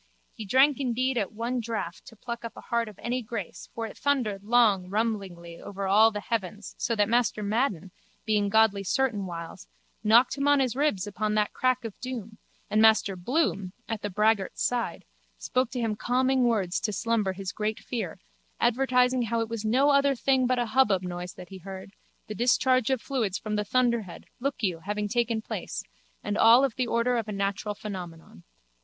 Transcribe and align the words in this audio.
He 0.33 0.45
drank 0.45 0.79
indeed 0.79 1.15
at 1.19 1.31
one 1.31 1.59
draught 1.59 2.07
to 2.07 2.15
pluck 2.15 2.43
up 2.43 2.57
a 2.57 2.61
heart 2.61 2.89
of 2.89 2.97
any 2.97 3.21
grace 3.21 3.69
for 3.75 3.85
it 3.85 3.95
thundered 3.95 4.43
long 4.43 4.89
rumblingly 4.89 5.61
over 5.61 5.85
all 5.85 6.09
the 6.09 6.19
heavens 6.21 6.73
so 6.79 6.95
that 6.95 7.07
Master 7.07 7.43
Madden, 7.43 7.91
being 8.25 8.49
godly 8.49 8.83
certain 8.83 9.27
whiles, 9.27 9.67
knocked 10.03 10.39
him 10.39 10.47
on 10.47 10.59
his 10.59 10.75
ribs 10.75 11.05
upon 11.05 11.35
that 11.35 11.53
crack 11.53 11.85
of 11.85 11.93
doom 11.99 12.39
and 12.67 12.81
Master 12.81 13.15
Bloom, 13.15 13.73
at 13.87 14.01
the 14.01 14.09
braggart's 14.09 14.63
side, 14.65 15.05
spoke 15.37 15.69
to 15.69 15.79
him 15.79 15.95
calming 15.95 16.45
words 16.45 16.79
to 16.79 16.91
slumber 16.91 17.33
his 17.33 17.51
great 17.51 17.77
fear, 17.77 18.19
advertising 18.59 19.21
how 19.21 19.39
it 19.41 19.49
was 19.49 19.63
no 19.63 19.91
other 19.91 20.15
thing 20.15 20.47
but 20.47 20.57
a 20.57 20.65
hubbub 20.73 21.03
noise 21.03 21.35
that 21.35 21.49
he 21.49 21.59
heard, 21.59 21.91
the 22.25 22.33
discharge 22.33 22.89
of 22.89 22.99
fluid 23.03 23.35
from 23.35 23.55
the 23.55 23.63
thunderhead, 23.63 24.25
look 24.39 24.63
you, 24.63 24.79
having 24.79 25.07
taken 25.07 25.43
place, 25.43 25.83
and 26.23 26.39
all 26.39 26.63
of 26.65 26.73
the 26.75 26.87
order 26.87 27.17
of 27.17 27.27
a 27.27 27.31
natural 27.31 27.75
phenomenon. 27.75 28.41